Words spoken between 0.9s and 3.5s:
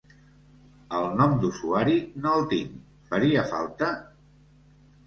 El nom d'usuari no el tinc, faria